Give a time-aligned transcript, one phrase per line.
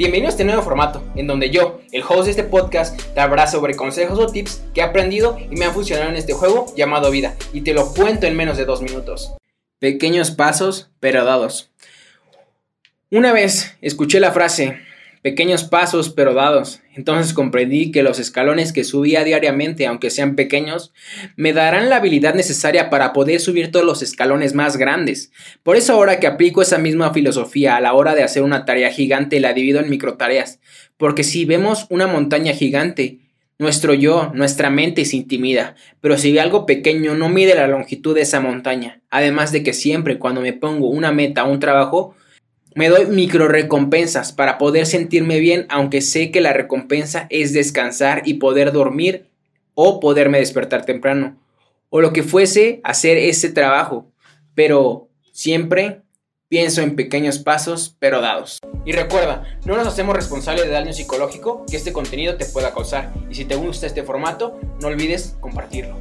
[0.00, 3.46] Bienvenido a este nuevo formato, en donde yo, el host de este podcast, te hablará
[3.46, 7.10] sobre consejos o tips que he aprendido y me han funcionado en este juego llamado
[7.10, 9.34] vida, y te lo cuento en menos de dos minutos.
[9.78, 11.70] Pequeños pasos, pero dados.
[13.10, 14.80] Una vez escuché la frase,
[15.22, 16.80] pequeños pasos pero dados.
[16.94, 20.92] Entonces comprendí que los escalones que subía diariamente, aunque sean pequeños,
[21.36, 25.32] me darán la habilidad necesaria para poder subir todos los escalones más grandes.
[25.62, 28.90] Por eso ahora que aplico esa misma filosofía a la hora de hacer una tarea
[28.90, 30.60] gigante, la divido en microtareas.
[30.96, 33.20] Porque si vemos una montaña gigante,
[33.58, 38.14] nuestro yo, nuestra mente se intimida, pero si ve algo pequeño no mide la longitud
[38.14, 39.02] de esa montaña.
[39.10, 42.14] Además de que siempre cuando me pongo una meta o un trabajo,
[42.74, 48.22] me doy micro recompensas para poder sentirme bien, aunque sé que la recompensa es descansar
[48.24, 49.26] y poder dormir
[49.74, 51.36] o poderme despertar temprano,
[51.88, 54.10] o lo que fuese hacer ese trabajo,
[54.54, 56.02] pero siempre
[56.48, 58.58] pienso en pequeños pasos, pero dados.
[58.84, 63.12] Y recuerda, no nos hacemos responsables de daño psicológico que este contenido te pueda causar,
[63.30, 65.96] y si te gusta este formato, no olvides compartirlo.